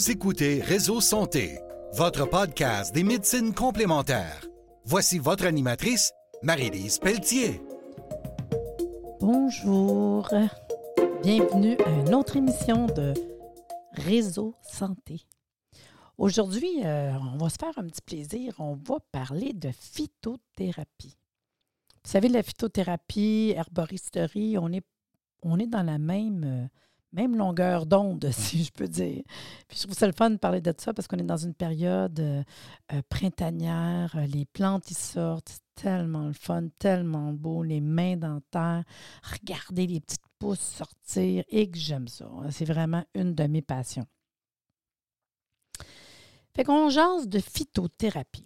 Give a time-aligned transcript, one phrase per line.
[0.00, 1.58] Vous écoutez Réseau Santé,
[1.92, 4.40] votre podcast des médecines complémentaires.
[4.86, 6.10] Voici votre animatrice,
[6.42, 7.60] Marie-Lise Pelletier.
[9.20, 10.26] Bonjour.
[11.22, 13.12] Bienvenue à une autre émission de
[13.92, 15.26] Réseau Santé.
[16.16, 18.54] Aujourd'hui, euh, on va se faire un petit plaisir.
[18.58, 21.18] On va parler de phytothérapie.
[22.04, 24.86] Vous savez, la phytothérapie, herboristerie, on est,
[25.42, 26.68] on est dans la même, euh,
[27.12, 29.22] même longueur d'onde, si je peux dire.
[29.68, 31.54] Puis je trouve ça le fun de parler de ça parce qu'on est dans une
[31.54, 32.42] période euh,
[32.92, 34.16] euh, printanière.
[34.28, 35.60] Les plantes, ils sortent.
[35.74, 37.62] Tellement le fun, tellement beau.
[37.62, 38.84] Les mains dans terre.
[39.22, 42.28] Regardez les petites pousses sortir et que j'aime ça.
[42.50, 44.06] C'est vraiment une de mes passions.
[46.54, 48.44] Fait de phytothérapie.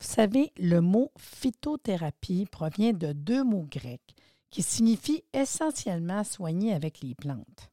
[0.00, 4.16] Vous savez, le mot phytothérapie provient de deux mots grecs
[4.50, 7.70] qui signifient essentiellement soigner avec les plantes.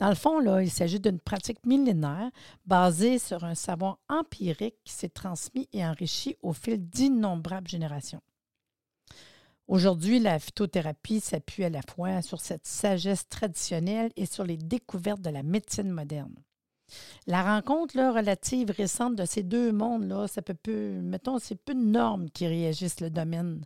[0.00, 2.30] Dans le fond, là, il s'agit d'une pratique millénaire
[2.66, 8.22] basée sur un savoir empirique qui s'est transmis et enrichi au fil d'innombrables générations.
[9.66, 15.22] Aujourd'hui, la phytothérapie s'appuie à la fois sur cette sagesse traditionnelle et sur les découvertes
[15.22, 16.34] de la médecine moderne.
[17.26, 21.74] La rencontre là, relative récente de ces deux mondes-là, ça peut peu, mettons, c'est peu
[21.74, 23.64] de normes qui réagissent le domaine.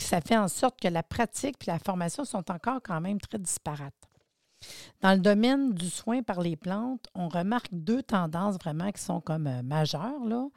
[0.00, 3.38] Ça fait en sorte que la pratique et la formation sont encore quand même très
[3.38, 3.94] disparates.
[5.00, 9.20] Dans le domaine du soin par les plantes, on remarque deux tendances vraiment qui sont
[9.20, 10.50] comme euh, majeures.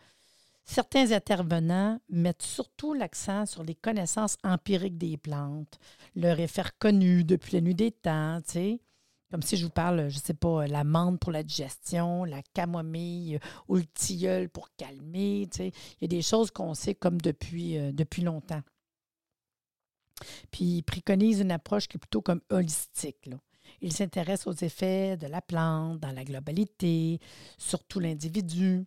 [0.64, 5.80] Certains intervenants mettent surtout l'accent sur les connaissances empiriques des plantes,
[6.16, 8.82] leur effet reconnu depuis la nuit des temps, tu sais,
[9.32, 12.42] comme si je vous parle, je ne sais pas, la menthe pour la digestion, la
[12.54, 15.48] camomille ou le tilleul pour calmer.
[15.58, 18.62] Il y a des choses qu'on sait comme depuis, euh, depuis longtemps.
[20.52, 23.26] Puis ils préconisent une approche qui est plutôt comme holistique.
[23.26, 23.38] Là.
[23.82, 27.20] Ils s'intéressent aux effets de la plante dans la globalité,
[27.58, 28.86] surtout l'individu.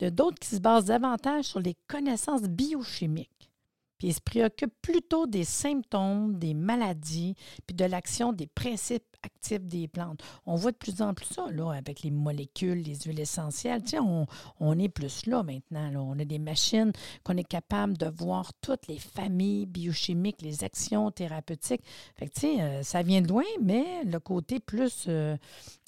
[0.00, 3.53] De d'autres qui se basent davantage sur les connaissances biochimiques
[3.98, 7.34] puis ils se préoccupent plutôt des symptômes, des maladies,
[7.66, 10.22] puis de l'action des principes actifs des plantes.
[10.46, 13.82] On voit de plus en plus ça, là, avec les molécules, les huiles essentielles.
[13.82, 14.26] Tu sais, on,
[14.60, 15.90] on est plus là maintenant.
[15.90, 16.00] Là.
[16.00, 21.10] On a des machines qu'on est capable de voir toutes les familles biochimiques, les actions
[21.10, 21.82] thérapeutiques.
[22.16, 25.36] Fait que, tu sais, euh, ça vient de loin, mais le côté plus euh,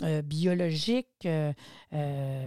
[0.02, 1.28] euh, biologique,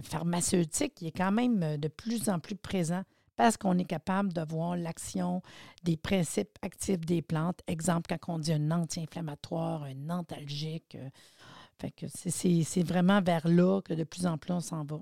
[0.02, 3.02] pharmaceutique, il est quand même de plus en plus présent
[3.40, 5.40] parce qu'on est capable de voir l'action
[5.82, 7.62] des principes actifs des plantes.
[7.66, 10.94] Exemple, quand on dit un anti-inflammatoire, un antalgique.
[10.94, 15.00] Euh, c'est vraiment vers là que de plus en plus on s'en va.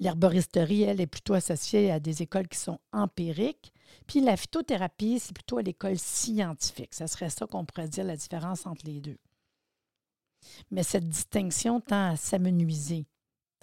[0.00, 3.70] L'herboristerie, elle, est plutôt associée à des écoles qui sont empiriques.
[4.06, 6.94] Puis la phytothérapie, c'est plutôt à l'école scientifique.
[6.94, 9.18] Ça serait ça qu'on pourrait dire la différence entre les deux.
[10.70, 13.04] Mais cette distinction tend à s'amenuiser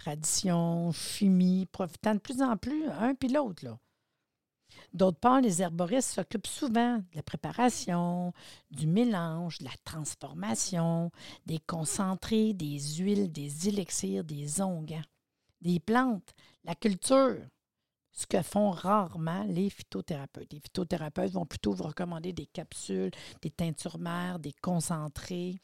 [0.01, 3.77] tradition, chimie, profitant de plus en plus un puis l'autre.
[4.93, 8.33] D'autre part, les herboristes s'occupent souvent de la préparation,
[8.71, 11.11] du mélange, de la transformation,
[11.45, 15.03] des concentrés, des huiles, des élixirs, des onguents,
[15.61, 16.33] des plantes,
[16.63, 17.37] la culture,
[18.11, 20.51] ce que font rarement les phytothérapeutes.
[20.51, 23.11] Les phytothérapeutes vont plutôt vous recommander des capsules,
[23.43, 25.61] des teintures mères, des concentrés.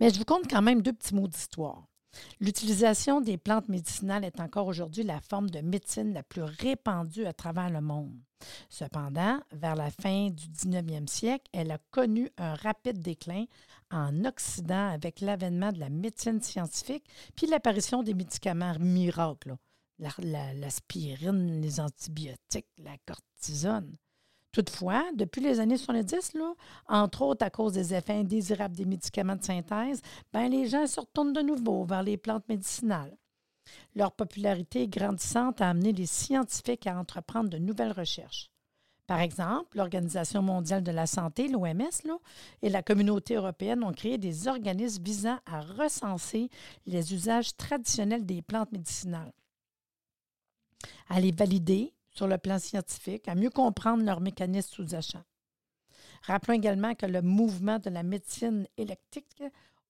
[0.00, 1.84] Mais je vous compte quand même deux petits mots d'histoire.
[2.40, 7.32] L'utilisation des plantes médicinales est encore aujourd'hui la forme de médecine la plus répandue à
[7.32, 8.14] travers le monde.
[8.68, 13.44] Cependant, vers la fin du 19e siècle, elle a connu un rapide déclin
[13.90, 17.04] en Occident avec l'avènement de la médecine scientifique
[17.36, 19.56] puis l'apparition des médicaments miracles,
[19.98, 23.96] l'aspirine, les antibiotiques, la cortisone.
[24.54, 26.54] Toutefois, depuis les années 70, là,
[26.86, 30.00] entre autres à cause des effets indésirables des médicaments de synthèse,
[30.32, 33.16] ben, les gens se retournent de nouveau vers les plantes médicinales.
[33.96, 38.52] Leur popularité grandissante a amené les scientifiques à entreprendre de nouvelles recherches.
[39.08, 42.16] Par exemple, l'Organisation mondiale de la santé, l'OMS,
[42.62, 46.48] et la communauté européenne ont créé des organismes visant à recenser
[46.86, 49.32] les usages traditionnels des plantes médicinales,
[51.08, 55.24] à les valider sur le plan scientifique, à mieux comprendre leurs mécanismes sous-jacents.
[56.22, 59.42] Rappelons également que le mouvement de la médecine électrique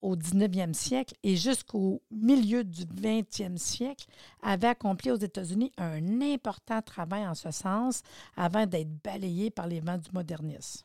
[0.02, 4.06] au 19e siècle et jusqu'au milieu du 20e siècle
[4.42, 8.02] avait accompli aux États-Unis un important travail en ce sens
[8.36, 10.84] avant d'être balayé par les vents du modernisme.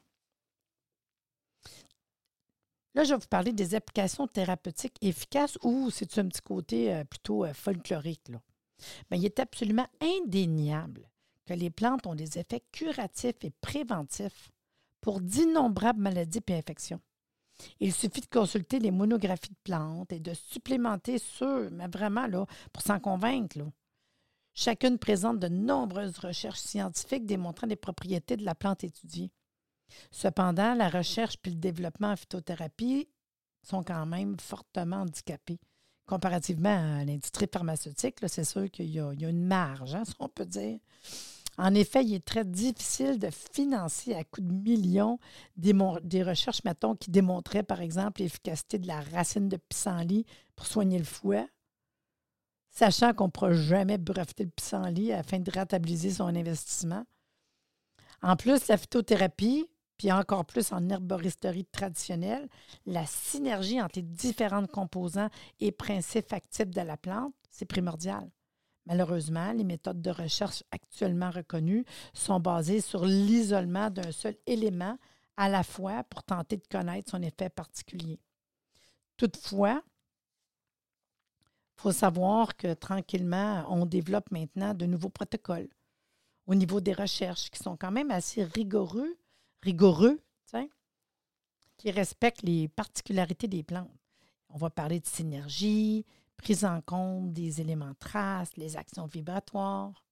[2.96, 7.04] Là, je vais vous parler des applications thérapeutiques efficaces ou c'est un petit côté euh,
[7.04, 8.28] plutôt euh, folklorique.
[8.30, 8.42] Là.
[9.10, 11.10] Ben, il est absolument indéniable
[11.50, 14.52] que les plantes ont des effets curatifs et préventifs
[15.02, 17.02] pour d'innombrables maladies et infections.
[17.80, 22.46] Il suffit de consulter les monographies de plantes et de supplémenter sur, mais vraiment là,
[22.72, 23.58] pour s'en convaincre.
[24.54, 29.32] Chacune présente de nombreuses recherches scientifiques démontrant les propriétés de la plante étudiée.
[30.12, 33.10] Cependant, la recherche puis le développement en phytothérapie
[33.64, 35.60] sont quand même fortement handicapés.
[36.06, 40.46] Comparativement à l'industrie pharmaceutique, c'est sûr qu'il y, a une marge, hein, si on peut
[40.46, 40.80] dire.
[41.60, 45.20] En effet, il est très difficile de financer à coût de millions
[45.58, 45.74] des,
[46.04, 50.26] des recherches, mettons, qui démontraient, par exemple, l'efficacité de la racine de pissenlit
[50.56, 51.46] pour soigner le fouet,
[52.70, 57.04] sachant qu'on ne pourra jamais breveter le pissenlit afin de rentabiliser son investissement.
[58.22, 62.48] En plus, la phytothérapie, puis encore plus en herboristerie traditionnelle,
[62.86, 65.30] la synergie entre les différentes composants
[65.60, 68.32] et principes actifs de la plante, c'est primordial.
[68.90, 74.98] Malheureusement, les méthodes de recherche actuellement reconnues sont basées sur l'isolement d'un seul élément
[75.38, 78.20] à la fois pour tenter de connaître son effet particulier.
[79.16, 79.84] Toutefois,
[81.78, 85.70] il faut savoir que tranquillement, on développe maintenant de nouveaux protocoles
[86.48, 89.16] au niveau des recherches qui sont quand même assez rigoureux
[89.62, 90.20] rigoureux,
[91.78, 93.90] qui respecte les particularités des plantes.
[94.50, 96.06] On va parler de synergie,
[96.40, 100.04] prise en compte des éléments traces, les actions vibratoires.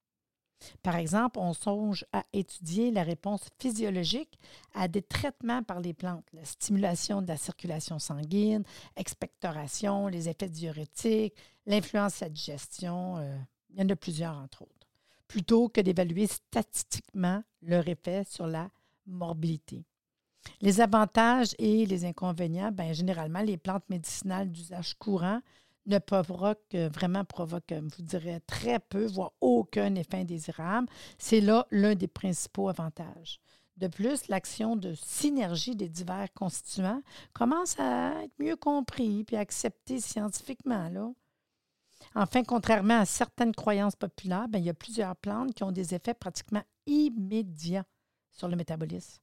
[0.84, 4.38] Par exemple, on songe à étudier la réponse physiologique
[4.74, 8.64] à des traitements par les plantes, la stimulation de la circulation sanguine,
[8.96, 11.36] expectoration, les effets diurétiques,
[11.66, 13.38] l'influence de la digestion, euh,
[13.70, 14.88] il y en a plusieurs entre autres,
[15.28, 18.70] plutôt que d'évaluer statistiquement leur effet sur la
[19.06, 19.86] morbidité.
[20.62, 25.42] Les avantages et les inconvénients, bien, généralement, les plantes médicinales d'usage courant
[25.88, 30.88] ne provoquent vraiment provoquent, je vous dirais, très peu, voire aucun effet indésirable.
[31.18, 33.40] C'est là l'un des principaux avantages.
[33.78, 37.02] De plus, l'action de synergie des divers constituants
[37.34, 41.14] commence à être mieux compris et accepté scientifiquement.
[42.16, 45.94] Enfin, contrairement à certaines croyances populaires, bien, il y a plusieurs plantes qui ont des
[45.94, 47.86] effets pratiquement immédiats
[48.32, 49.20] sur le métabolisme.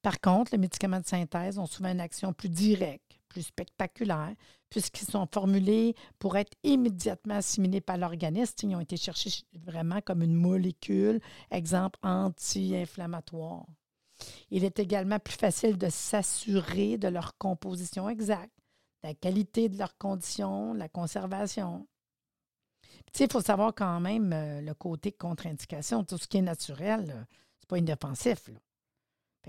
[0.00, 4.34] Par contre, les médicaments de synthèse ont souvent une action plus directe, plus spectaculaire,
[4.68, 8.68] puisqu'ils sont formulés pour être immédiatement assimilés par l'organisme.
[8.68, 13.64] Ils ont été cherchés vraiment comme une molécule, exemple anti-inflammatoire.
[14.50, 18.52] Il est également plus facile de s'assurer de leur composition exacte,
[19.02, 21.86] de la qualité de leurs conditions, la conservation.
[23.18, 27.26] il faut savoir quand même euh, le côté contre-indication, tout ce qui est naturel
[27.70, 28.48] pas inoffensif.
[28.48, 28.58] Là.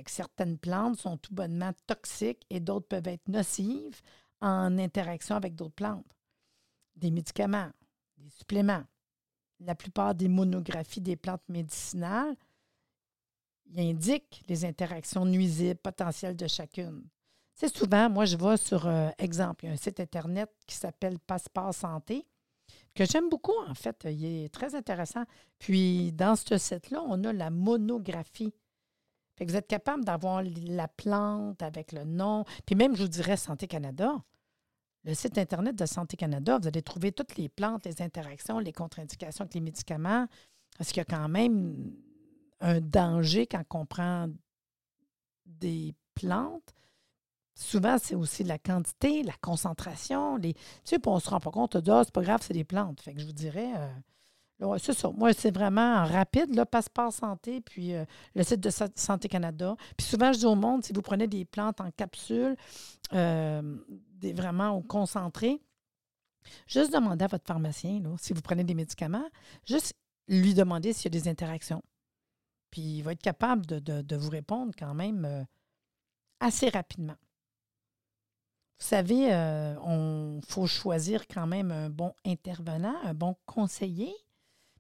[0.08, 4.02] Certaines plantes sont tout bonnement toxiques et d'autres peuvent être nocives
[4.42, 6.18] en interaction avec d'autres plantes.
[6.96, 7.70] Des médicaments,
[8.18, 8.84] des suppléments.
[9.60, 12.36] La plupart des monographies des plantes médicinales
[13.78, 17.04] indiquent les interactions nuisibles potentielles de chacune.
[17.54, 20.76] C'est souvent, moi, je vais sur, euh, exemple, il y a un site Internet qui
[20.76, 22.26] s'appelle Passeport Santé
[22.96, 24.08] que j'aime beaucoup, en fait.
[24.10, 25.24] Il est très intéressant.
[25.60, 28.54] Puis, dans ce site-là, on a la monographie.
[29.42, 32.46] Fait que vous êtes capable d'avoir la plante avec le nom.
[32.68, 34.24] Puis même, je vous dirais, Santé Canada.
[35.04, 38.72] Le site Internet de Santé Canada, vous allez trouver toutes les plantes, les interactions, les
[38.72, 40.28] contre-indications avec les médicaments.
[40.78, 41.92] Parce qu'il y a quand même
[42.60, 44.28] un danger quand on prend
[45.48, 46.76] des plantes
[47.56, 50.36] Souvent, c'est aussi la quantité, la concentration.
[50.38, 52.64] Les, tu sais, on ne se rend pas compte, ah, c'est pas grave, c'est des
[52.64, 53.02] plantes.
[53.02, 53.90] Fait que je vous dirais, euh,
[54.78, 55.10] c'est ça.
[55.10, 59.76] Moi, c'est vraiment rapide, là, Passeport Santé, puis euh, le site de Santé Canada.
[59.98, 62.56] Puis souvent, je dis au monde, si vous prenez des plantes en capsule,
[63.14, 63.78] euh,
[64.16, 65.62] des, vraiment au concentré,
[66.68, 69.28] juste demander à votre pharmacien, si vous prenez des médicaments,
[69.66, 69.94] juste
[70.28, 71.82] lui demander s'il y a des interactions.
[72.70, 75.46] Puis il va être capable de vous répondre quand même
[76.40, 77.18] assez rapidement.
[78.82, 84.12] Vous savez, il euh, faut choisir quand même un bon intervenant, un bon conseiller,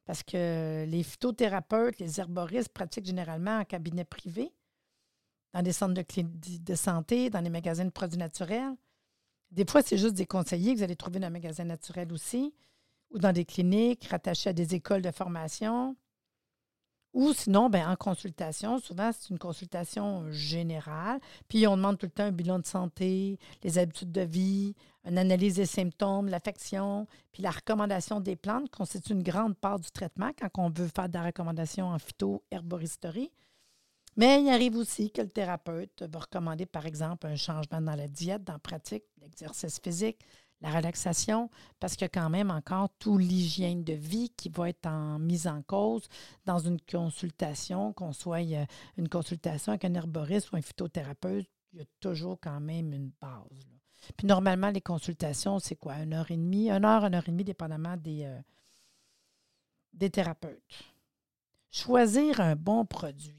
[0.05, 4.51] parce que les phytothérapeutes, les herboristes pratiquent généralement en cabinet privé,
[5.53, 8.75] dans des centres de, santé, dans les magasins de produits naturels.
[9.51, 12.53] Des fois, c'est juste des conseillers que vous allez trouver dans un magasin naturel aussi,
[13.11, 15.95] ou dans des cliniques rattachées à des écoles de formation.
[17.13, 22.11] Ou sinon, ben, en consultation, souvent c'est une consultation générale, puis on demande tout le
[22.11, 24.75] temps un bilan de santé, les habitudes de vie,
[25.05, 29.91] une analyse des symptômes, l'affection, puis la recommandation des plantes constitue une grande part du
[29.91, 33.31] traitement quand on veut faire des recommandations en phyto-herboristerie.
[34.15, 38.07] Mais il arrive aussi que le thérapeute va recommander, par exemple, un changement dans la
[38.07, 40.19] diète, dans la pratique, l'exercice physique,
[40.61, 41.49] la relaxation,
[41.79, 45.17] parce qu'il y a quand même encore tout l'hygiène de vie qui va être en
[45.19, 46.07] mise en cause
[46.45, 48.65] dans une consultation, qu'on soit euh,
[48.97, 53.11] une consultation avec un herboriste ou un phytothérapeute, il y a toujours quand même une
[53.19, 53.65] base.
[54.17, 55.97] Puis normalement, les consultations, c'est quoi?
[55.99, 58.39] Une heure et demie, une heure, une heure et demie, dépendamment des, euh,
[59.93, 60.61] des thérapeutes.
[61.71, 63.35] Choisir un bon produit.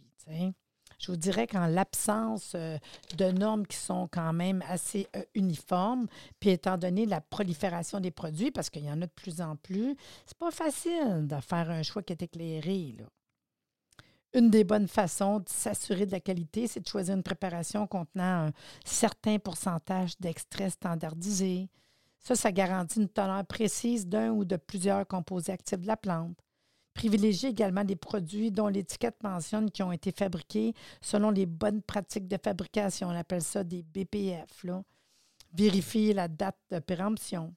[1.02, 2.78] Je vous dirais qu'en l'absence euh,
[3.18, 6.06] de normes qui sont quand même assez euh, uniformes,
[6.38, 9.56] puis étant donné la prolifération des produits, parce qu'il y en a de plus en
[9.56, 12.96] plus, c'est pas facile de faire un choix qui est éclairé.
[14.32, 18.46] Une des bonnes façons de s'assurer de la qualité, c'est de choisir une préparation contenant
[18.46, 18.52] un
[18.84, 21.68] certain pourcentage d'extraits standardisés.
[22.20, 26.38] Ça, ça garantit une teneur précise d'un ou de plusieurs composés actifs de la plante.
[26.94, 32.28] Privilégier également des produits dont l'étiquette mentionne qui ont été fabriqués selon les bonnes pratiques
[32.28, 33.08] de fabrication.
[33.08, 34.64] On appelle ça des BPF.
[34.64, 34.82] Là.
[35.54, 37.54] Vérifier la date de péremption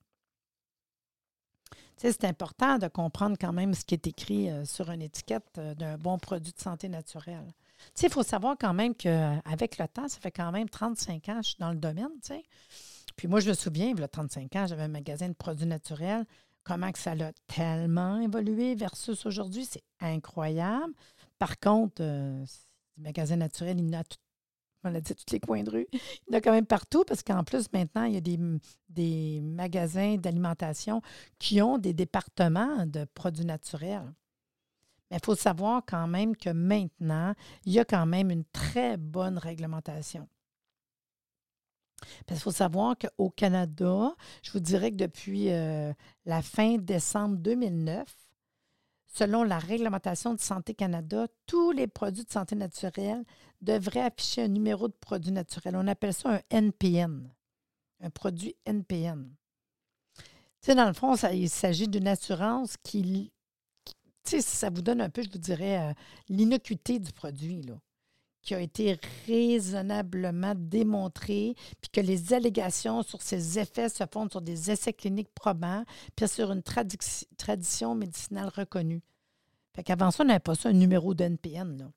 [1.98, 5.76] c'est important de comprendre quand même ce qui est écrit euh, sur une étiquette euh,
[5.76, 7.54] d'un bon produit de santé naturelle.
[8.02, 11.44] Il faut savoir quand même qu'avec le temps, ça fait quand même 35 ans que
[11.44, 12.10] je suis dans le domaine.
[13.16, 15.66] Puis moi, je me souviens, il y a 35 ans, j'avais un magasin de produits
[15.66, 16.26] naturels.
[16.66, 20.94] Comment que ça a tellement évolué versus aujourd'hui, c'est incroyable.
[21.38, 22.44] Par contre, euh,
[22.98, 24.18] le magasin naturel, il y a tout
[24.86, 25.88] on l'a dit, tous les coins de rue.
[25.94, 28.40] Il y en a quand même partout parce qu'en plus, maintenant, il y a des,
[28.90, 31.02] des magasins d'alimentation
[31.40, 34.14] qui ont des départements de produits naturels.
[35.10, 37.34] Mais il faut savoir quand même que maintenant,
[37.66, 40.28] il y a quand même une très bonne réglementation.
[42.26, 45.94] Parce qu'il faut savoir qu'au Canada, je vous dirais que depuis euh,
[46.26, 48.06] la fin décembre 2009,
[49.16, 53.24] Selon la réglementation de Santé Canada, tous les produits de santé naturelle
[53.62, 55.78] devraient afficher un numéro de produit naturel.
[55.78, 57.34] On appelle ça un NPN,
[58.02, 59.34] un produit NPN.
[60.18, 60.24] Tu
[60.60, 63.32] sais, dans le fond, il s'agit d'une assurance qui,
[63.86, 65.94] tu sais, ça vous donne un peu, je vous dirais, euh,
[66.28, 67.62] l'innocuité du produit.
[67.62, 67.76] Là
[68.46, 68.98] qui a été
[69.28, 75.34] raisonnablement démontré, puis que les allégations sur ces effets se fondent sur des essais cliniques
[75.34, 75.84] probants,
[76.16, 79.02] puis sur une tradition médicinale reconnue.
[79.76, 81.92] Fait qu'avant ça, on n'avait pas ça, un numéro de NPN.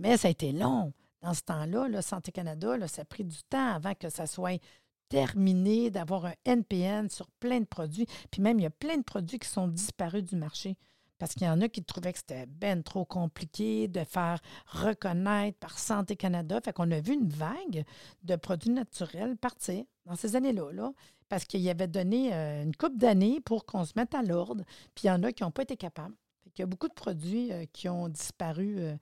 [0.00, 0.92] Mais ça a été long.
[1.22, 4.60] Dans ce temps-là, Santé Canada, ça a pris du temps avant que ça soit
[5.08, 8.06] terminé d'avoir un NPN sur plein de produits.
[8.30, 10.76] Puis même, il y a plein de produits qui sont disparus du marché.
[11.18, 15.58] Parce qu'il y en a qui trouvaient que c'était ben trop compliqué de faire reconnaître
[15.58, 16.60] par Santé Canada.
[16.62, 17.84] Fait qu'on a vu une vague
[18.22, 20.92] de produits naturels partir dans ces années-là, là,
[21.28, 24.64] parce qu'il y avait donné euh, une coupe d'années pour qu'on se mette à l'ordre.
[24.94, 26.14] Puis il y en a qui n'ont pas été capables.
[26.44, 28.94] Fait il y a beaucoup de produits euh, qui ont disparu euh,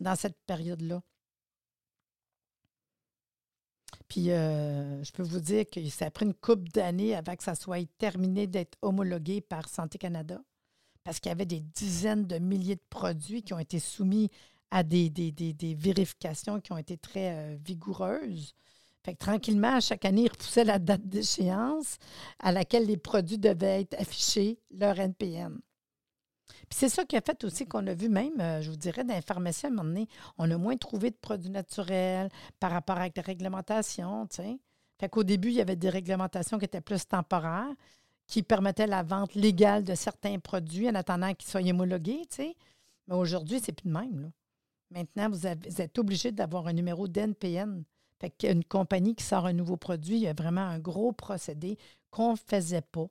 [0.00, 1.02] dans cette période-là.
[4.08, 7.54] Puis je peux vous dire que ça a pris une coupe d'années avant que ça
[7.54, 10.40] soit terminé d'être homologué par Santé Canada
[11.08, 14.30] parce qu'il y avait des dizaines de milliers de produits qui ont été soumis
[14.70, 18.52] à des, des, vérifications qui ont été très euh, vigoureuses.
[19.02, 21.96] Fait que tranquillement, chaque année, ils repoussaient la date d'échéance
[22.40, 25.58] à laquelle les produits devaient être affichés, leur NPN.
[26.46, 29.02] Puis c'est ça qui a fait aussi qu'on a vu même, euh, je vous dirais,
[29.02, 32.28] dans les pharmacies, à un moment donné, on a moins trouvé de produits naturels
[32.60, 34.42] par rapport avec les réglementations, tu.
[35.00, 37.72] Fait qu'au début, il y avait des réglementations qui étaient plus temporaires
[38.28, 42.22] qui permettait la vente légale de certains produits en attendant qu'ils soient homologués.
[42.38, 44.30] Mais aujourd'hui, c'est plus de même.
[44.90, 47.82] Maintenant, vous, êtes obligé d'avoir un numéro d'NPN.
[48.20, 51.78] Fait qu'une compagnie qui sort un nouveau produit, il y a vraiment un gros procédé
[52.10, 53.06] qu'on ne faisait pas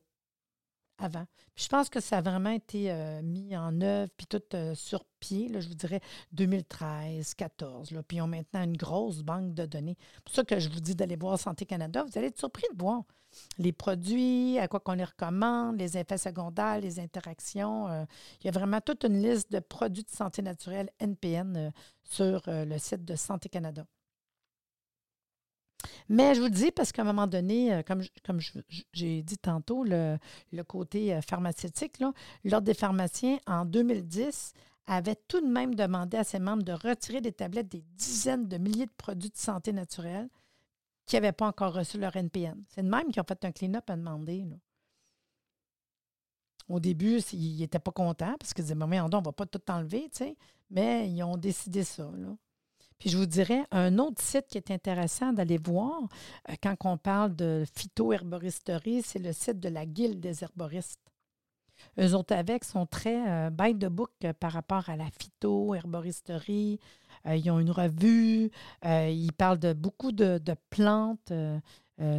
[0.98, 1.25] avant.
[1.56, 5.04] je pense que ça a vraiment été euh, mis en œuvre, puis tout euh, sur
[5.20, 6.01] pied, je vous dirais
[6.32, 7.92] 2013, 14.
[7.92, 9.98] Là, puis ils ont maintenant une grosse banque de données.
[10.16, 12.04] C'est pour ça que je vous dis d'aller voir Santé Canada.
[12.04, 13.04] Vous allez être surpris de voir
[13.58, 17.88] les produits, à quoi qu'on les recommande, les effets secondaires, les interactions.
[17.89, 18.06] Euh,
[18.42, 21.72] il y a vraiment toute une liste de produits de santé naturelle NPN
[22.04, 23.86] sur le site de Santé Canada.
[26.10, 28.39] Mais je vous le dis parce qu'à un moment donné, euh, comme, comme
[28.93, 30.17] j'ai dit tantôt, le,
[30.67, 32.00] côté euh, pharmaceutique,
[32.43, 34.53] l'Ordre des pharmaciens, en 2010,
[34.88, 38.57] avait tout de même demandé à ses membres de retirer des tablettes des dizaines de
[38.57, 40.29] milliers de produits de santé naturelle
[41.05, 42.63] qui n'avaient pas encore reçu leur NPN.
[42.69, 44.46] C'est de même qui ont fait un clean-up à demander.
[46.69, 49.62] Au début, ils n'étaient pas contents parce qu'ils disaient, mais on ne va pas tout
[49.69, 50.10] enlever,
[50.69, 52.10] mais ils ont décidé ça.
[52.15, 52.36] Là.
[53.00, 56.01] Puis je vous dirais, un autre site qui est intéressant d'aller voir
[56.50, 61.00] euh, quand on parle de phytoherboristerie, c'est le site de la Guilde des herboristes.
[62.00, 66.80] Eux autres avec sont très euh, de book euh, par rapport à la phytoherboristerie.
[67.25, 68.50] ils ont une revue,
[68.84, 70.39] ils parlent de beaucoup de,
[70.70, 71.32] plantes.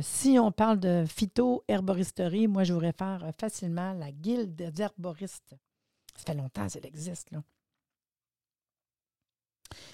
[0.02, 5.56] si on parle de phytoherboristerie, moi, je vous réfère facilement la Guilde des herboristes.
[6.14, 7.42] Ça fait longtemps qu'elle existe, là.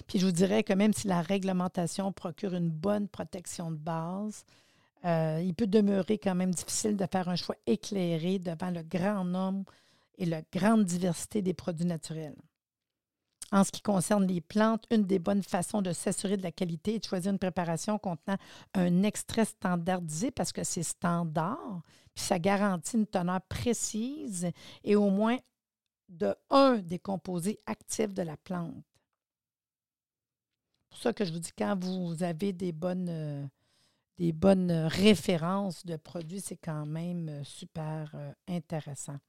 [0.07, 4.45] Puis je vous dirais que même si la réglementation procure une bonne protection de base,
[5.05, 9.23] euh, il peut demeurer quand même difficile de faire un choix éclairé devant le grand
[9.23, 9.71] nombre
[10.17, 12.35] et la grande diversité des produits naturels.
[13.51, 16.95] En ce qui concerne les plantes, une des bonnes façons de s'assurer de la qualité
[16.95, 18.37] est de choisir une préparation contenant
[18.73, 21.81] un extrait standardisé parce que c'est standard,
[22.15, 24.49] puis ça garantit une teneur précise
[24.83, 25.37] et au moins
[26.09, 28.73] de un des composés actifs de la plante.
[30.95, 33.45] Pour ça que je vous dis, quand vous avez des bonnes, euh,
[34.17, 39.19] des bonnes références de produits, c'est quand même euh, super euh, intéressant.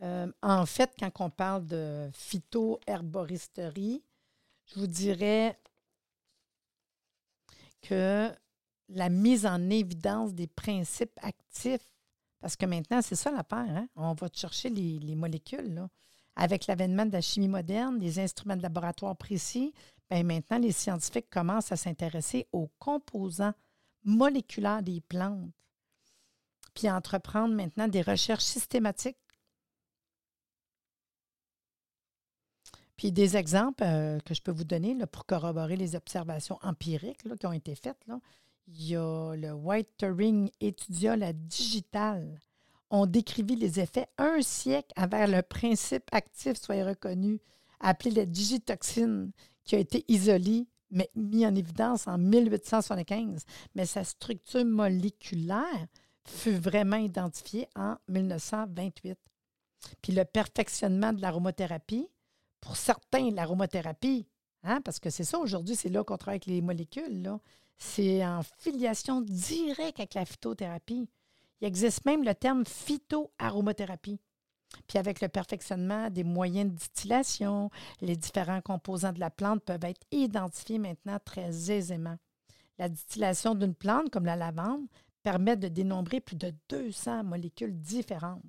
[0.00, 4.04] en fait, quand on parle de phytoherboristerie,
[4.66, 5.58] je vous dirais
[7.82, 8.32] que
[8.88, 11.90] la mise en évidence des principes actifs,
[12.38, 13.88] parce que maintenant, c'est ça la hein?
[13.96, 15.88] on va chercher les, molécules.
[16.40, 19.74] Avec l'avènement de la chimie moderne, des instruments de laboratoire précis,
[20.10, 23.52] bien maintenant, les scientifiques commencent à s'intéresser aux composants
[24.04, 25.52] moléculaires des plantes,
[26.72, 29.18] puis à entreprendre maintenant des recherches systématiques.
[32.96, 37.22] Puis des exemples euh, que je peux vous donner là, pour corroborer les observations empiriques
[37.38, 38.00] qui ont été faites.
[38.06, 38.18] Là.
[38.66, 42.40] Il y a le White Ring étudia la digitale.
[42.90, 47.40] On décrivit les effets un siècle avant le principe actif soit reconnu,
[47.78, 49.30] appelé la digitoxine,
[49.64, 53.44] qui a été isolé, mais mis en évidence en 1875.
[53.74, 55.86] Mais sa structure moléculaire
[56.24, 59.16] fut vraiment identifiée en 1928.
[60.02, 62.08] Puis le perfectionnement de l'aromothérapie,
[62.60, 64.26] pour certains, l'aromothérapie,
[64.64, 67.30] hein, parce que c'est ça aujourd'hui, c'est là qu'on travaille avec les molécules,
[67.78, 71.08] c'est en filiation directe avec la phytothérapie.
[71.60, 74.20] Il existe même le terme phytoaromothérapie.
[74.86, 79.84] Puis avec le perfectionnement des moyens de distillation, les différents composants de la plante peuvent
[79.84, 82.16] être identifiés maintenant très aisément.
[82.78, 84.86] La distillation d'une plante comme la lavande
[85.22, 88.42] permet de dénombrer plus de 200 molécules différentes.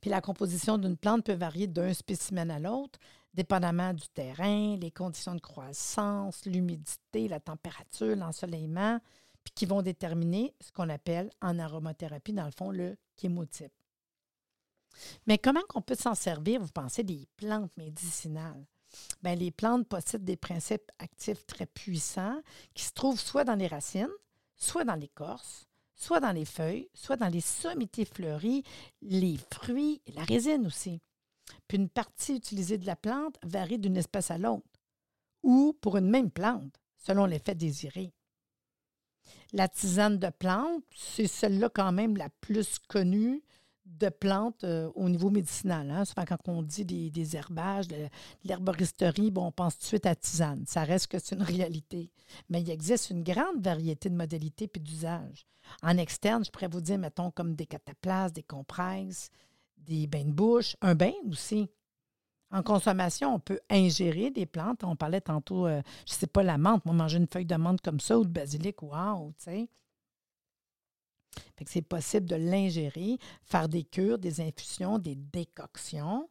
[0.00, 2.98] Puis la composition d'une plante peut varier d'un spécimen à l'autre,
[3.34, 9.00] dépendamment du terrain, les conditions de croissance, l'humidité, la température, l'ensoleillement,
[9.44, 13.72] puis qui vont déterminer ce qu'on appelle en aromathérapie, dans le fond, le chémotype.
[15.26, 18.66] Mais comment qu'on peut s'en servir, vous pensez, des plantes médicinales?
[19.22, 22.42] Bien, les plantes possèdent des principes actifs très puissants
[22.74, 24.08] qui se trouvent soit dans les racines,
[24.56, 28.64] soit dans l'écorce, soit dans les feuilles, soit dans les sommités fleuries,
[29.00, 31.00] les fruits et la résine aussi.
[31.68, 34.66] Puis une partie utilisée de la plante varie d'une espèce à l'autre,
[35.42, 38.12] ou pour une même plante, selon l'effet désiré.
[39.52, 43.42] La tisane de plante, c'est celle-là quand même la plus connue
[43.84, 45.90] de plantes euh, au niveau médicinal.
[45.90, 46.04] Hein.
[46.26, 48.08] Quand on dit des, herbages, de,
[48.44, 50.64] l'herboristerie, bon, on pense tout de suite à tisane.
[50.66, 52.10] Ça reste que c'est une réalité.
[52.48, 55.46] Mais il existe une grande variété de modalités et d'usages.
[55.82, 59.30] En externe, je pourrais vous dire, mettons, comme des cataplasmes, des compresses,
[59.76, 61.68] des bains de bouche, un bain aussi.
[62.52, 64.84] En consommation, on peut ingérer des plantes.
[64.84, 66.84] On parlait tantôt, euh, je ne sais pas, la menthe.
[66.84, 69.68] Moi, manger une feuille de menthe comme ça ou de basilic, wow, tu sais.
[71.66, 76.28] c'est possible de l'ingérer, faire des cures, des infusions, des décoctions,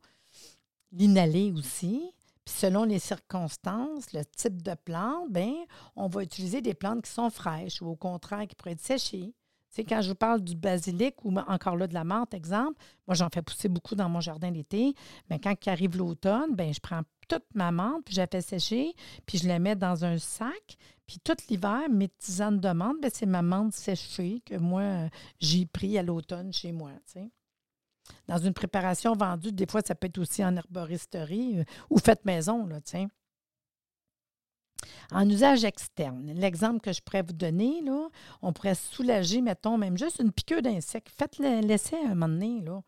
[0.91, 2.13] l'inhaler aussi.
[2.45, 5.53] Puis selon les circonstances, le type de plante, bien,
[5.95, 9.34] on va utiliser des plantes qui sont fraîches ou au contraire qui pourraient être séchées
[9.71, 13.15] sais, quand je vous parle du basilic ou encore là de la menthe, exemple, moi
[13.15, 14.93] j'en fais pousser beaucoup dans mon jardin l'été,
[15.29, 18.93] mais quand arrive l'automne, ben je prends toute ma menthe, puis je la fais sécher,
[19.25, 23.12] puis je la mets dans un sac, puis tout l'hiver, mes tisanes de menthe, ben,
[23.13, 26.91] c'est ma menthe séchée que moi j'ai pris à l'automne chez moi,
[28.27, 32.25] Dans une préparation vendue, des fois, ça peut être aussi en herboristerie euh, ou faite
[32.25, 33.07] maison, là, tu
[35.11, 38.07] en usage externe, l'exemple que je pourrais vous donner, là,
[38.41, 41.09] on pourrait soulager, mettons, même juste une piqûre d'insecte.
[41.17, 42.61] Faites-le laisser un moment donné.
[42.61, 42.81] Là.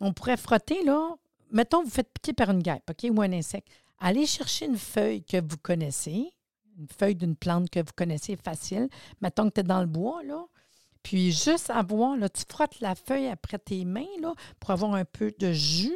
[0.00, 1.14] On pourrait frotter, là,
[1.50, 3.68] mettons, vous faites piquer par une guêpe, OK, ou un insecte.
[3.98, 6.32] Allez chercher une feuille que vous connaissez,
[6.78, 8.88] une feuille d'une plante que vous connaissez facile.
[9.20, 10.44] Mettons que tu es dans le bois, là.
[11.02, 15.04] Puis juste avoir, là, tu frottes la feuille après tes mains, là, pour avoir un
[15.04, 15.92] peu de jus,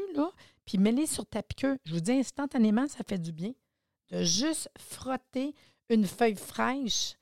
[0.67, 1.77] puis mets sur ta piqûre.
[1.87, 3.53] Je vous dis instantanément, ça fait du bien
[4.11, 5.55] de juste frotter
[5.89, 7.15] une feuille fraîche.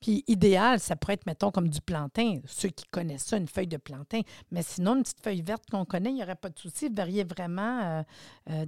[0.00, 2.40] Puis idéal, ça pourrait être, mettons, comme du plantain.
[2.46, 4.22] Ceux qui connaissent ça, une feuille de plantain.
[4.50, 6.88] Mais sinon, une petite feuille verte qu'on connaît, il n'y aurait pas de souci.
[6.88, 8.02] Verriez vraiment euh,
[8.50, 8.66] euh,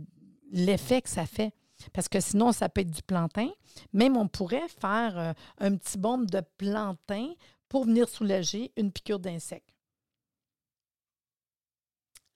[0.51, 1.55] l'effet que ça fait.
[1.92, 3.48] Parce que sinon, ça peut être du plantain.
[3.94, 7.33] Même on pourrait faire euh, un petit bombe de plantain
[7.68, 9.72] pour venir soulager une piqûre d'insecte.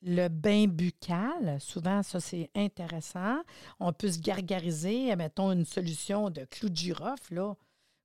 [0.06, 3.42] Le bain buccal, souvent, ça, c'est intéressant.
[3.80, 7.54] On peut se gargariser, mettons, une solution de clou de girofle, là,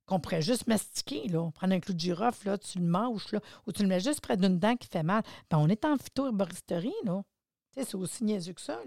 [0.06, 1.48] qu'on pourrait juste mastiquer, là.
[1.52, 3.34] Prendre un clou de girofle, là, tu le mâches,
[3.66, 5.22] ou tu le mets juste près d'une dent qui fait mal.
[5.48, 7.22] Ben, on est en phytoherboristerie, là.
[7.70, 8.82] C'est aussi niaiseux que ça.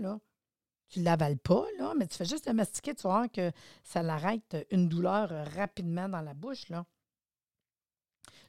[0.89, 1.65] Tu ne l'avales pas,
[1.97, 3.51] mais tu fais juste le mastiquer, tu vas que
[3.83, 6.69] ça l'arrête une douleur rapidement dans la bouche.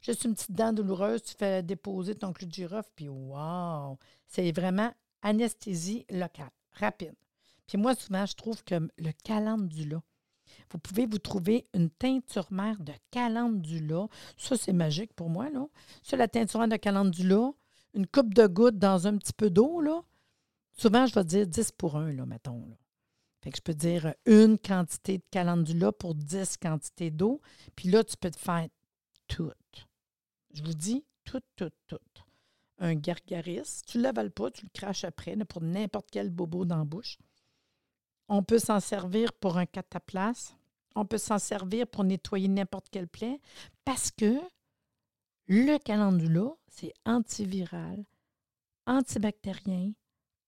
[0.07, 3.99] Juste une petite dent douloureuse, tu fais déposer ton clou de girofle, puis wow!
[4.29, 7.17] C'est vraiment anesthésie locale, rapide.
[7.67, 10.01] Puis moi, souvent, je trouve que le calendula,
[10.71, 14.07] vous pouvez vous trouver une teinture mère de calendula.
[14.37, 15.67] Ça, c'est magique pour moi, là.
[16.05, 17.51] Ça, la teinture mère de calendula,
[17.93, 20.05] une coupe de gouttes dans un petit peu d'eau, là.
[20.79, 22.65] Souvent, je vais dire 10 pour 1, là, mettons.
[22.69, 22.77] Là.
[23.43, 27.41] Fait que je peux dire une quantité de calendula pour 10 quantités d'eau.
[27.75, 28.69] Puis là, tu peux te faire
[29.27, 29.51] tout.
[30.57, 31.99] Je vous dis tout, tout, tout.
[32.79, 36.79] Un gargaris, tu ne l'avales pas, tu le craches après pour n'importe quel bobo dans
[36.79, 37.19] la bouche.
[38.29, 40.57] On peut s'en servir pour un cataplasme.
[40.95, 43.39] On peut s'en servir pour nettoyer n'importe quelle plaie
[43.85, 44.41] parce que
[45.47, 48.07] le calendula, c'est antiviral,
[48.87, 49.93] antibactérien,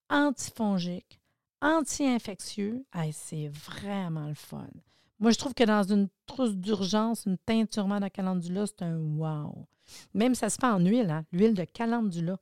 [0.09, 1.21] antifongique,
[1.61, 2.83] anti-infectieux.
[3.13, 4.71] c'est vraiment le fun.
[5.19, 9.67] Moi, je trouve que dans une trousse d'urgence, une teinturement de calendula, c'est un wow.
[10.15, 11.25] Même ça se fait en huile, hein?
[11.33, 12.37] l'huile de calendula.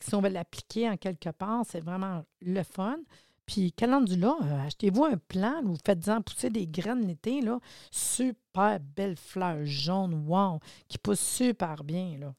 [0.00, 2.98] Si on veut l'appliquer en quelque part, c'est vraiment le fun.
[3.46, 7.60] Puis calendula, euh, achetez-vous un plant, vous faites-en pousser des graines l'été, là.
[7.92, 12.34] Super belles fleurs jaunes, wow, qui poussent super bien, là.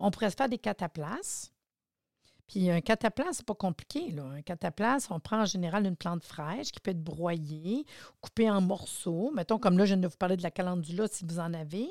[0.00, 1.52] On pourrait se faire des cataplasmes.
[2.46, 4.10] Puis un cataplasme, c'est pas compliqué.
[4.10, 4.24] Là.
[4.24, 7.86] Un cataplasme, on prend en général une plante fraîche qui peut être broyée,
[8.20, 9.30] coupée en morceaux.
[9.34, 11.88] Mettons, comme là, je viens de vous parler de la calendula, si vous en avez.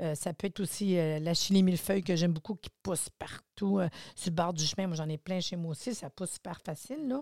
[0.00, 3.78] Euh, ça peut être aussi euh, la chili millefeuille que j'aime beaucoup qui pousse partout
[3.78, 4.88] euh, sur le bord du chemin.
[4.88, 5.94] Moi, j'en ai plein chez moi aussi.
[5.94, 7.16] Ça pousse super facile.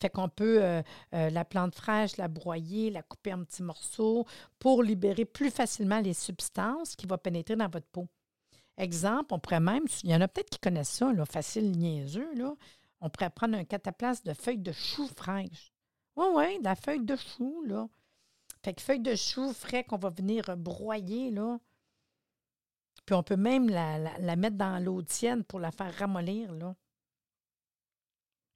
[0.00, 4.26] Fait qu'on peut la plante fraîche, la broyer, la couper en petits morceaux
[4.58, 8.06] pour libérer plus facilement les substances qui vont pénétrer dans votre peau.
[8.76, 12.32] Exemple, on pourrait même, il y en a peut-être qui connaissent ça, là, facile, niaiseux,
[12.34, 12.54] là.
[13.00, 15.72] On pourrait prendre un cataplasme de feuilles de chou fraîches.
[16.16, 17.88] Oui, oui, la feuille de chou, là.
[18.64, 21.58] Fait que feuille de chou frais qu'on va venir broyer, là.
[23.08, 26.76] Puis on peut même la, mettre dans l'eau tienne pour la faire ramollir, là.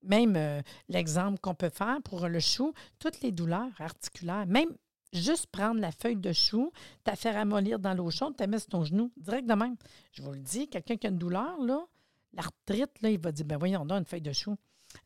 [0.02, 0.60] Même euh,
[0.90, 4.68] l'exemple qu'on peut faire pour le chou, toutes les douleurs articulaires, même
[5.14, 6.70] juste prendre la feuille de chou,
[7.02, 9.76] t'as fait ramollir dans l'eau chaude, t'as mis sur ton genou, direct de même.
[10.12, 11.86] Je vous le dis, quelqu'un qui a une douleur, là,
[12.34, 14.54] l'arthrite, là, il va dire, ben voyons, on a une feuille de chou.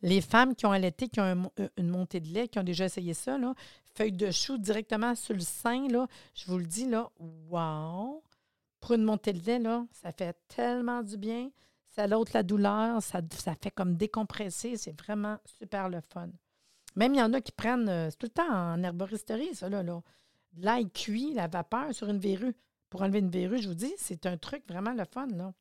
[0.01, 2.83] Les femmes qui ont allaité, qui ont euh, une montée de lait, qui ont déjà
[2.83, 3.53] essayé ça, là,
[3.95, 6.05] feuille de chou directement sur le sein, là,
[6.35, 7.09] je vous le dis, là,
[7.49, 8.21] wow!
[8.79, 9.61] Pour une montée de lait,
[9.91, 11.49] ça fait tellement du bien.
[11.87, 14.77] Ça l'autre la douleur, ça, ça fait comme décompresser.
[14.77, 16.29] C'est vraiment super le fun.
[16.95, 19.69] Même il y en a qui prennent, euh, c'est tout le temps en herboristerie, ça,
[19.69, 19.83] là.
[19.83, 20.01] là.
[20.57, 22.55] L'ail cuit, la vapeur sur une verrue.
[22.89, 25.53] Pour enlever une verrue, je vous dis, c'est un truc vraiment le fun, là.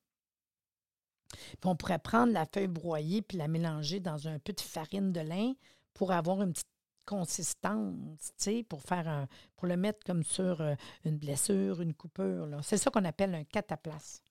[1.29, 5.13] Puis on pourrait prendre la feuille broyée puis la mélanger dans un peu de farine
[5.13, 5.53] de lin
[5.93, 6.69] pour avoir une petite
[7.07, 8.33] consistance,
[8.69, 12.49] pour faire un, pour le mettre comme sur euh, une blessure, une coupure.
[12.63, 14.23] C'est ça qu'on appelle un cataplasme.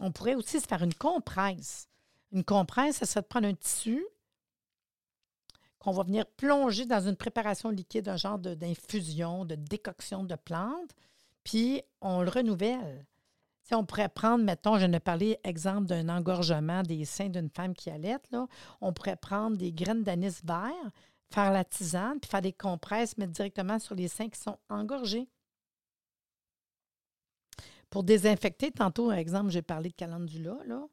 [0.00, 1.88] On pourrait aussi se faire une compresse.
[2.32, 4.04] Une compresse, ça serait de prendre un tissu,
[5.78, 10.94] qu'on va venir plonger dans une préparation liquide, un genre d'infusion, de, décoction de plantes,
[11.44, 13.06] puis on le renouvelle.
[13.62, 17.74] Si on pourrait prendre, mettons, je ne parlais, exemple d'un engorgement des seins d'une femme
[17.74, 18.46] qui allait, là,
[18.80, 20.90] on pourrait prendre des graines d'anis vert,
[21.32, 25.28] faire la tisane, puis faire des compresses, mettre directement sur les seins qui sont engorgés.
[27.90, 30.86] Pour désinfecter, tantôt, par exemple, j'ai parlé de calendula, là.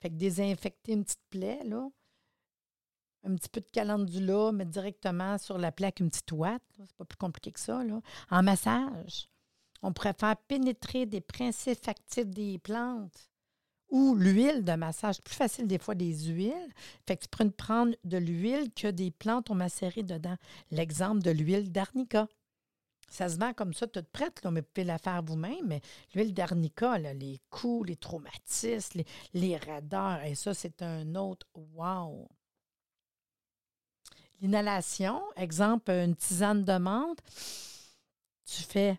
[0.00, 1.60] Fait que désinfecter une petite plaie,
[3.24, 6.62] un petit peu de calendula, mettre directement sur la plaque une petite ouate.
[6.78, 7.82] C'est pas plus compliqué que ça.
[8.30, 9.28] En massage,
[9.82, 13.30] on pourrait faire pénétrer des principes actifs des plantes
[13.90, 15.20] ou l'huile de massage.
[15.22, 16.72] Plus facile des fois des huiles.
[17.06, 20.36] Fait que tu peux prendre de l'huile que des plantes ont macéré dedans.
[20.70, 22.28] L'exemple de l'huile d'arnica.
[23.10, 25.66] Ça se vend comme ça, toute prête, là, mais vous pouvez la faire vous-même.
[25.66, 25.80] Mais
[26.14, 32.28] l'huile d'arnica, les coups, les traumatismes, les, les raideurs, et ça, c'est un autre wow.
[34.40, 37.18] L'inhalation, exemple, une tisane de menthe,
[38.44, 38.98] tu fais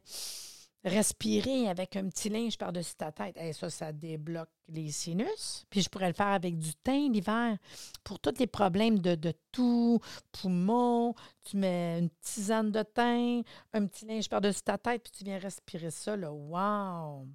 [0.83, 3.37] respirer avec un petit linge par-dessus ta tête.
[3.53, 5.65] Ça, ça débloque les sinus.
[5.69, 7.57] Puis je pourrais le faire avec du thym l'hiver.
[8.03, 9.99] Pour tous les problèmes de, de tout,
[10.31, 15.23] poumon, tu mets une tisane de thym, un petit linge par-dessus ta tête, puis tu
[15.23, 16.15] viens respirer ça.
[16.15, 16.31] Là.
[16.31, 17.27] Wow!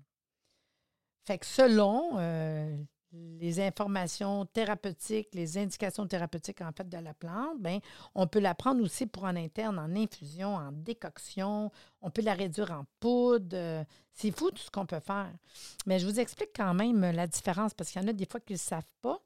[1.26, 2.76] Fait que selon euh,
[3.38, 7.80] les informations thérapeutiques, les indications thérapeutiques en fait de la plante, bien,
[8.14, 11.70] on peut la prendre aussi pour en interne, en infusion, en décoction.
[12.00, 13.84] On peut la réduire en poudre.
[14.12, 15.32] C'est fou tout ce qu'on peut faire.
[15.86, 18.40] Mais je vous explique quand même la différence parce qu'il y en a des fois
[18.40, 19.20] qui ne savent pas.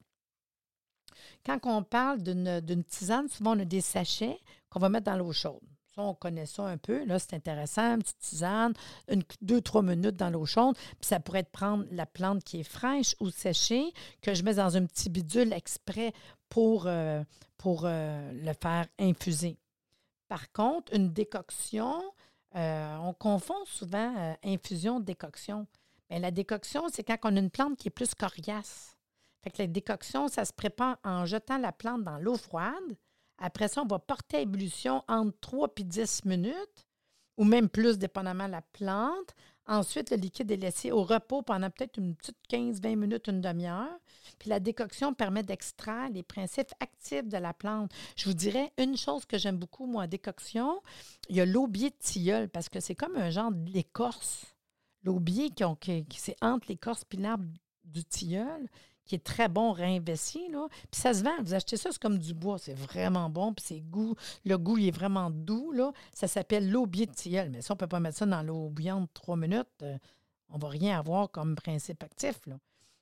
[1.45, 4.39] Quand on parle d'une tisane, souvent on a des sachets
[4.71, 5.61] qu'on va mettre dans l'eau chaude
[6.03, 7.05] on connaît ça un peu.
[7.05, 7.95] Là, c'est intéressant.
[7.95, 8.73] Une petite tisane,
[9.43, 10.77] deux, trois minutes dans l'eau chaude.
[10.77, 14.55] Puis ça pourrait être prendre la plante qui est fraîche ou séchée, que je mets
[14.55, 16.13] dans un petit bidule exprès
[16.49, 17.23] pour, euh,
[17.67, 19.59] euh, le faire infuser.
[20.29, 22.03] Par contre, une décoction,
[22.57, 25.67] euh, on confond souvent infusion-décoction.
[26.11, 28.97] Mais la décoction, c'est quand on a une plante qui est plus coriace.
[29.43, 32.97] Fait que la décoction, ça se prépare en jetant la plante dans l'eau froide
[33.39, 36.87] après ça, on va porter à ébullition entre 3 et 10 minutes,
[37.37, 39.35] ou même plus, dépendamment de la plante.
[39.67, 44.01] Ensuite, le liquide est laissé au repos pendant peut-être une petite 15-20 minutes, une demi-heure.
[44.39, 47.93] Puis la décoction permet d'extraire les principes actifs de la plante.
[48.17, 50.83] Je vous dirais une chose que j'aime beaucoup, moi, en décoction,
[51.29, 54.47] il y a l'aubier de tilleul, parce que c'est comme un genre d'écorce.
[55.05, 57.45] L'aubier, qui, qui, qui entre l'écorce et l'arbre
[57.85, 58.69] du tilleul
[59.09, 60.49] qui est très bon réinvesti.
[60.51, 60.69] Là.
[60.91, 61.43] Puis ça se vend.
[61.43, 62.59] Vous achetez ça, c'est comme du bois.
[62.59, 63.55] C'est vraiment bon.
[63.55, 64.15] Puis c'est goût.
[64.45, 65.73] Le goût, il est vraiment doux.
[65.73, 65.93] Là.
[66.13, 67.51] Ça s'appelle l'eau de tilleul.
[67.51, 69.97] Mais si on ne peut pas mettre ça dans l'eau bouillante trois minutes, euh,
[70.51, 72.39] on ne va rien avoir comme principe actif.
[72.47, 72.59] Là.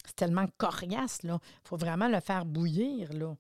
[0.07, 1.19] C'est tellement coriace.
[1.25, 3.12] Il faut vraiment le faire bouillir.
[3.12, 3.37] Là.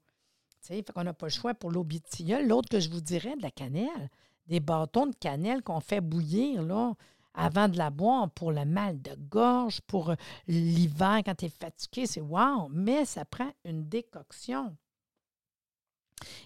[0.60, 2.48] Fait qu'on n'a pas le choix pour l'eau de tilleul.
[2.48, 4.10] L'autre que je vous dirais, de la cannelle.
[4.48, 6.62] Des bâtons de cannelle qu'on fait bouillir.
[6.62, 6.94] là
[7.36, 10.14] avant de la boire pour le mal de gorge, pour euh,
[10.48, 14.76] l'hiver quand tu es fatigué, c'est wow, mais ça prend une décoction.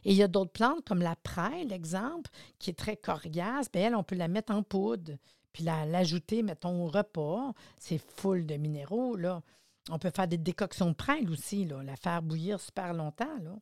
[0.04, 3.70] Et il y a d'autres plantes comme la praille, l'exemple, qui est très coriace.
[3.72, 5.12] Bien, elle, on peut la mettre en poudre,
[5.52, 7.52] puis l'ajouter, mettons, au repas.
[7.78, 9.42] C'est full de minéraux, là.
[9.88, 13.56] On peut faire des décoctions de praille aussi, là, la faire bouillir super longtemps, là.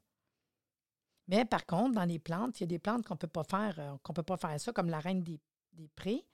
[1.29, 3.45] Mais par contre, dans les plantes, il y a des plantes qu'on ne peut pas
[3.45, 5.39] faire, euh, qu'on peut pas faire ça, comme la reine des,
[5.75, 6.25] des prés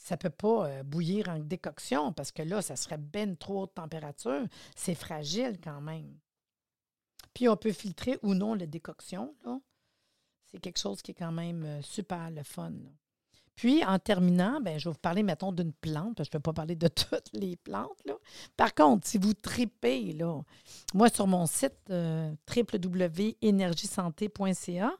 [0.00, 3.62] ça ne peut pas euh, bouillir en décoction parce que là, ça serait bien trop
[3.62, 4.46] haute température.
[4.74, 6.16] C'est fragile quand même.
[7.34, 9.34] Puis on peut filtrer ou non la décoction.
[10.50, 12.72] C'est quelque chose qui est quand même euh, super le fun.
[13.54, 16.16] Puis, en terminant, ben, je vais vous parler, mettons, d'une plante.
[16.18, 18.00] Je ne peux pas parler de toutes les plantes.
[18.06, 18.14] Là.
[18.56, 20.40] Par contre, si vous tripez, là,
[20.94, 24.92] moi, sur mon site euh, www.énergiesanté.ca,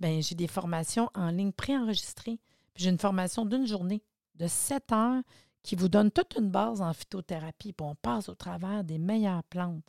[0.00, 2.40] ben, j'ai des formations en ligne préenregistrées.
[2.74, 4.02] J'ai une formation d'une journée
[4.36, 5.22] de 7 heures
[5.62, 7.72] qui vous donne toute une base en phytothérapie.
[7.72, 9.82] Puis on passe au travers des meilleures plantes.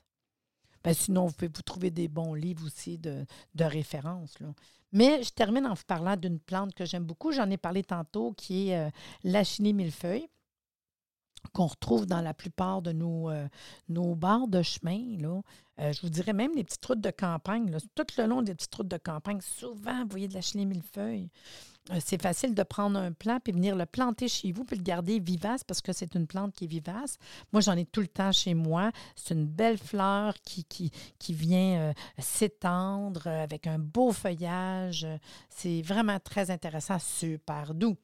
[0.83, 3.25] Bien, sinon, vous pouvez vous trouver des bons livres aussi de,
[3.59, 4.35] référence.
[4.91, 7.31] Mais je termine en vous parlant d'une plante que j'aime beaucoup.
[7.31, 8.89] J'en ai parlé tantôt, qui est
[9.23, 10.27] euh, millefeuille
[11.53, 13.47] qu'on retrouve dans la plupart de nos, euh,
[13.87, 15.17] barres de chemin.
[15.79, 17.75] Euh, je vous dirais même les petites routes de campagne.
[17.95, 21.29] Tout le long des petites routes de campagne, souvent, vous voyez de la chenille millefeuille.
[21.91, 24.83] Euh, c'est facile de prendre un plant puis venir le planter chez vous puis le
[24.83, 27.17] garder vivace parce que c'est une plante qui est vivace.
[27.53, 28.91] Moi, j'en ai tout le temps chez moi.
[29.15, 30.91] C'est une belle fleur qui,
[31.29, 35.07] vient euh, s'étendre euh, avec un beau feuillage.
[35.49, 37.97] C'est vraiment très intéressant, super doux.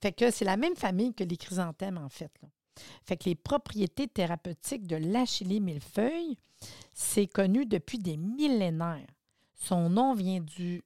[0.00, 2.32] Fait que c'est la même famille que les chrysanthèmes, en fait.
[3.04, 6.38] Fait que les propriétés thérapeutiques de l'achillée millefeuille,
[6.94, 9.06] c'est connu depuis des millénaires.
[9.54, 10.82] Son nom vient du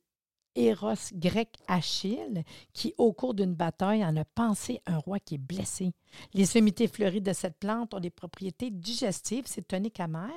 [0.55, 5.39] Eros grec Achille, qui, au cours d'une bataille, en a pensé un roi qui est
[5.39, 5.93] blessé.
[6.35, 10.31] Les sommités fleuries de cette plante ont des propriétés digestives, c'est tonique amer,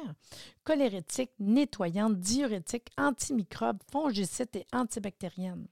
[0.63, 5.67] cholérétique, nettoyante, diurétique, antimicrobe, fongicide et antibactérienne.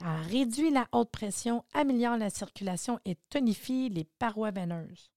[0.00, 5.10] Elle réduit la haute pression, améliore la circulation et tonifie les parois veineuses.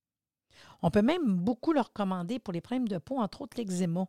[0.81, 4.07] On peut même beaucoup le recommander pour les problèmes de peau, entre autres l'eczéma.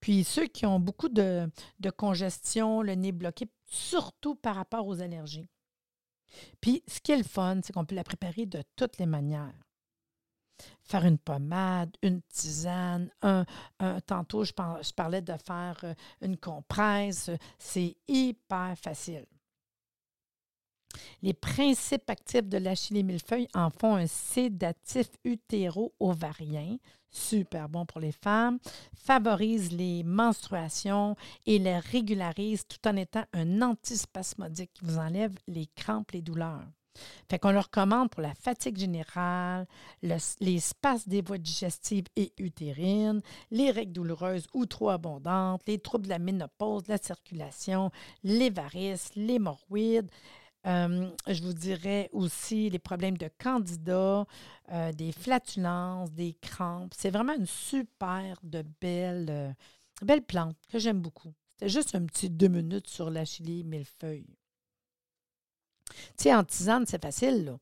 [0.00, 1.50] Puis ceux qui ont beaucoup de,
[1.96, 5.48] congestion, le nez bloqué, surtout par rapport aux allergies.
[6.60, 9.54] Puis ce qui est le fun, c'est qu'on peut la préparer de toutes les manières.
[10.82, 13.44] Faire une pommade, une tisane, un,
[14.06, 19.26] tantôt je, parlais de faire euh, une compresse, c'est hyper facile.
[21.22, 26.78] Les principes actifs de l'achillée millefeuille en font un sédatif utéro-ovarien,
[27.10, 28.58] super bon pour les femmes,
[28.94, 31.16] favorise les menstruations
[31.46, 36.66] et les régularise tout en étant un antispasmodique qui vous enlève les crampes, les douleurs.
[37.30, 39.66] Fait qu'on le recommande pour la fatigue générale,
[40.02, 46.04] les spasmes des voies digestives et utérines, les règles douloureuses ou trop abondantes, les troubles
[46.04, 47.90] de la ménopause, la circulation,
[48.24, 50.10] les varices, l'hémorroïde,
[50.68, 54.26] Euh, je vous dirais aussi les problèmes de candidats,
[54.70, 56.92] euh, des flatulences, des crampes.
[56.94, 59.52] C'est vraiment une super de belle, euh,
[60.02, 61.32] belle plante que j'aime beaucoup.
[61.52, 64.36] C'était juste un petit deux minutes sur la chili millefeuille.
[65.88, 67.58] Tu sais, en tisane, c'est facile, là.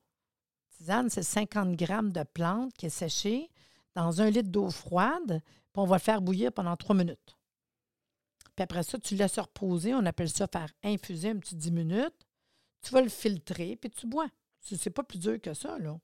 [0.77, 3.49] Tisane, c'est 50 grammes de plante qui est séchée
[3.95, 5.41] dans un litre d'eau froide,
[5.73, 7.37] puis on va le faire bouillir pendant trois minutes.
[8.57, 9.95] Puis après ça, tu laisses reposer.
[9.95, 12.26] On appelle ça faire infuser un petit 10 minutes.
[12.83, 14.29] Tu vas le filtrer, puis tu bois.
[14.61, 15.99] C'est pas plus dur que ça, là.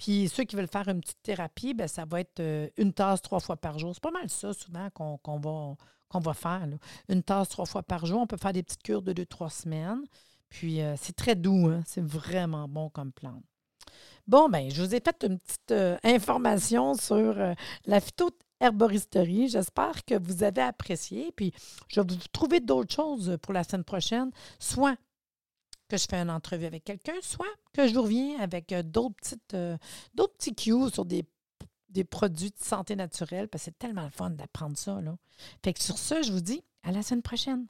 [0.00, 3.20] Puis ceux qui veulent faire une petite thérapie, bien, ça va être euh, une tasse
[3.20, 3.92] trois fois par jour.
[3.92, 5.76] C'est pas mal ça, souvent, qu'on
[6.18, 6.66] va, faire.
[7.10, 8.18] Une tasse trois fois par jour.
[8.18, 10.02] On peut faire des petites cures de deux, trois semaines.
[10.48, 11.82] Puis euh, c'est très doux, hein.
[11.84, 13.44] c'est vraiment bon comme plante.
[14.26, 17.36] Bon, ben, je vous ai fait une petite euh, information sur
[17.84, 19.48] la phytoherboristerie.
[19.48, 21.30] J'espère que vous avez apprécié.
[21.36, 21.52] Puis
[21.88, 24.30] je vais vous trouver d'autres choses pour la semaine prochaine.
[24.58, 24.96] Soit
[25.90, 28.82] que je fais une entrevue avec quelqu'un, soit que je vous reviens avec euh,
[29.54, 29.76] euh,
[30.14, 31.24] d'autres petits cues sur des,
[31.90, 35.00] des, produits de santé naturelle, parce que c'est tellement le fun d'apprendre ça.
[35.00, 35.16] Là.
[35.62, 37.66] Fait que sur ce, je vous dis à la semaine prochaine.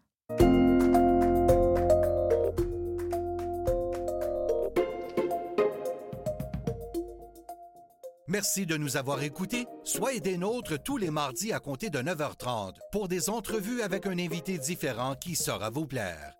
[8.28, 9.66] Merci de nous avoir écoutés.
[9.82, 14.18] Soyez des nôtres tous les mardis à compter de 9h30 pour des entrevues avec un
[14.18, 16.39] invité différent qui saura vous plaire.